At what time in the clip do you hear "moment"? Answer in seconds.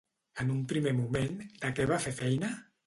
1.03-1.39